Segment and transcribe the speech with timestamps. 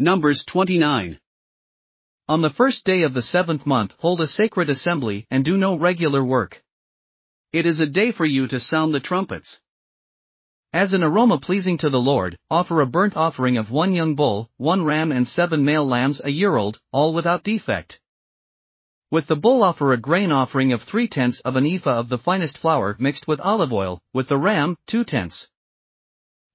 [0.00, 1.18] Numbers 29.
[2.28, 5.76] On the first day of the seventh month, hold a sacred assembly and do no
[5.76, 6.62] regular work.
[7.52, 9.58] It is a day for you to sound the trumpets.
[10.72, 14.48] As an aroma pleasing to the Lord, offer a burnt offering of one young bull,
[14.56, 17.98] one ram, and seven male lambs a year old, all without defect.
[19.10, 22.18] With the bull, offer a grain offering of three tenths of an ephah of the
[22.18, 25.48] finest flour mixed with olive oil, with the ram, two tenths.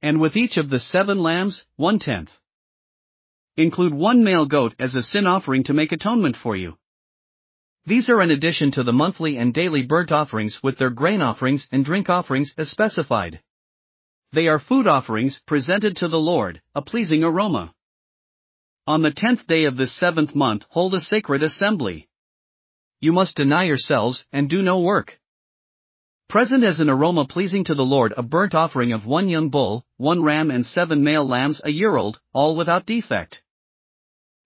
[0.02, 2.30] And with each of the seven lambs, one tenth.
[3.56, 6.78] Include one male goat as a sin offering to make atonement for you.
[7.86, 11.68] These are in addition to the monthly and daily burnt offerings with their grain offerings
[11.72, 13.42] and drink offerings as specified.
[14.32, 17.74] They are food offerings presented to the Lord, a pleasing aroma.
[18.88, 22.10] On the tenth day of this seventh month, hold a sacred assembly.
[23.00, 25.20] You must deny yourselves and do no work.
[26.28, 29.86] Present as an aroma pleasing to the Lord a burnt offering of one young bull,
[29.98, 33.44] one ram, and seven male lambs a year old, all without defect.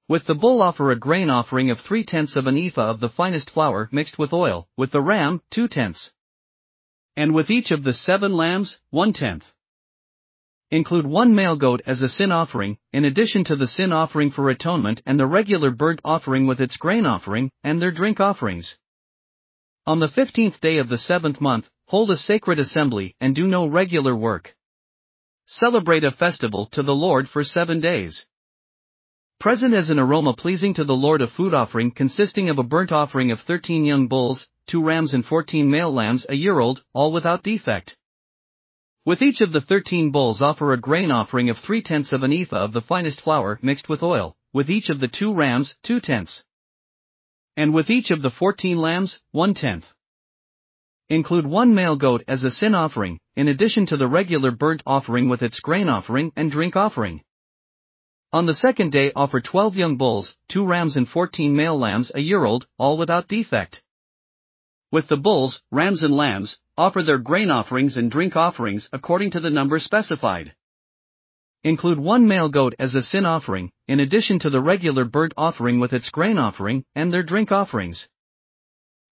[0.10, 3.10] With the bull, offer a grain offering of three tenths of an ephah of the
[3.10, 6.12] finest flour mixed with oil, with the ram, two tenths.
[7.18, 9.44] And with each of the seven lambs, one tenth.
[10.72, 14.50] Include one male goat as a sin offering, in addition to the sin offering for
[14.50, 18.78] atonement and the regular burnt offering with its grain offering, and their drink offerings.
[19.86, 23.66] On the fifteenth day of the seventh month, hold a sacred assembly and do no
[23.66, 24.56] regular work.
[25.46, 28.26] Celebrate a festival to the Lord for seven days.
[29.40, 32.92] Present as an aroma pleasing to the Lord a food offering consisting of a burnt
[32.92, 37.14] offering of thirteen young bulls, two rams, and fourteen male lambs a year old, all
[37.14, 37.96] without defect.
[39.06, 42.34] With each of the thirteen bulls offer a grain offering of three tenths of an
[42.34, 46.00] ephah of the finest flour mixed with oil, with each of the two rams, two
[46.00, 46.44] tenths.
[47.56, 49.86] And with each of the fourteen lambs, one tenth.
[51.10, 55.30] Include one male goat as a sin offering, in addition to the regular burnt offering
[55.30, 57.22] with its grain offering and drink offering.
[58.38, 62.22] On the second day offer twelve young bulls, two rams and fourteen male lambs a
[62.22, 63.82] year old, all without defect.
[64.92, 69.40] With the bulls, rams, and lambs, offer their grain offerings and drink offerings according to
[69.40, 70.54] the number specified.
[71.64, 75.80] Include one male goat as a sin offering, in addition to the regular burnt offering
[75.80, 78.08] with its grain offering and their drink offerings.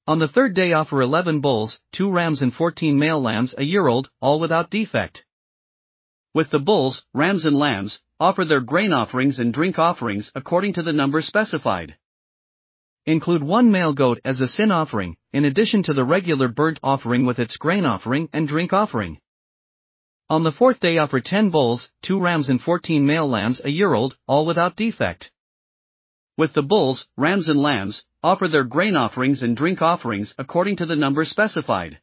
[0.05, 3.87] On the third day, offer 11 bulls, 2 rams, and 14 male lambs a year
[3.87, 5.25] old, all without defect.
[6.35, 10.83] With the bulls, rams, and lambs, offer their grain offerings and drink offerings according to
[10.83, 11.95] the number specified.
[13.05, 17.25] Include one male goat as a sin offering, in addition to the regular burnt offering
[17.25, 19.19] with its grain offering and drink offering.
[20.29, 23.93] On the fourth day, offer 10 bulls, 2 rams, and 14 male lambs a year
[23.93, 25.31] old, all without defect.
[26.37, 30.85] With the bulls, rams, and lambs, offer their grain offerings and drink offerings according to
[30.85, 31.99] the number specified.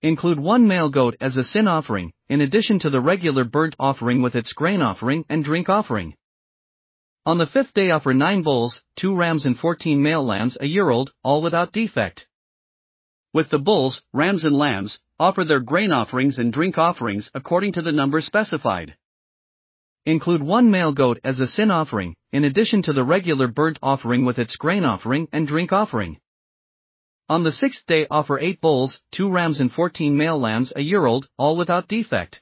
[0.00, 4.22] Include one male goat as a sin offering, in addition to the regular burnt offering
[4.22, 6.14] with its grain offering and drink offering.
[7.26, 10.88] On the fifth day offer nine bulls, two rams and fourteen male lambs a year
[10.88, 12.28] old, all without defect.
[13.34, 17.82] With the bulls, rams and lambs, offer their grain offerings and drink offerings according to
[17.82, 18.96] the number specified.
[20.06, 24.24] Include one male goat as a sin offering, in addition to the regular burnt offering
[24.24, 26.18] with its grain offering and drink offering.
[27.30, 31.04] On the sixth day offer eight bulls, two rams and fourteen male lambs a year
[31.04, 32.40] old, all without defect.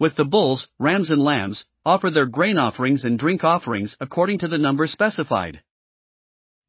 [0.00, 4.48] With the bulls, rams and lambs, offer their grain offerings and drink offerings according to
[4.48, 5.62] the number specified.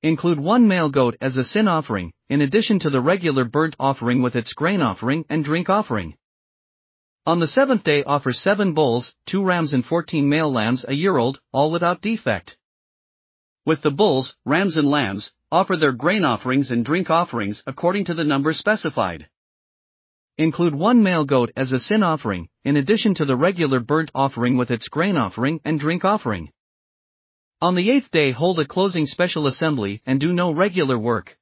[0.03, 4.21] Include one male goat as a sin offering, in addition to the regular burnt offering
[4.21, 6.15] with its grain offering and drink offering.
[7.25, 11.17] On the seventh day, offer seven bulls, two rams, and fourteen male lambs a year
[11.17, 12.55] old, all without defect.
[13.65, 18.13] With the bulls, rams, and lambs, offer their grain offerings and drink offerings according to
[18.13, 19.27] the number specified.
[20.37, 24.57] Include one male goat as a sin offering, in addition to the regular burnt offering
[24.57, 26.49] with its grain offering and drink offering.
[27.61, 31.38] On the eighth day, hold a closing special assembly and do no regular work.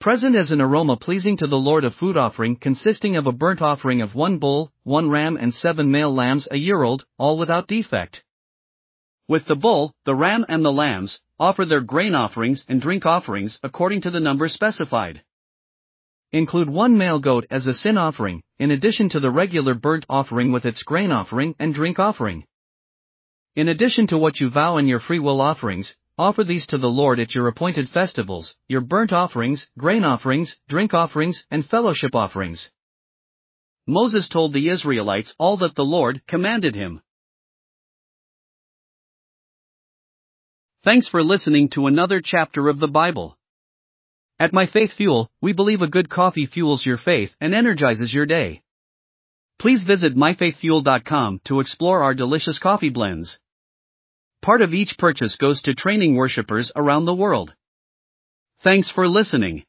[0.00, 3.60] Present as an aroma pleasing to the Lord a food offering consisting of a burnt
[3.60, 7.68] offering of one bull, one ram, and seven male lambs a year old, all without
[7.68, 8.24] defect.
[9.32, 13.58] With the bull, the ram, and the lambs, offer their grain offerings and drink offerings
[13.62, 15.22] according to the number specified.
[16.32, 20.52] Include one male goat as a sin offering, in addition to the regular burnt offering
[20.52, 22.44] with its grain offering and drink offering.
[23.56, 26.94] In addition to what you vow in your free will offerings, offer these to the
[27.00, 32.70] Lord at your appointed festivals, your burnt offerings, grain offerings, drink offerings, and fellowship offerings.
[33.86, 37.00] Moses told the Israelites all that the Lord commanded him.
[40.84, 43.38] Thanks for listening to another chapter of the Bible.
[44.40, 48.26] At My Faith Fuel, we believe a good coffee fuels your faith and energizes your
[48.26, 48.62] day.
[49.60, 53.38] Please visit myfaithfuel.com to explore our delicious coffee blends.
[54.40, 57.54] part of each purchase goes to training worshippers around the world.
[58.64, 59.62] Thanks for listening.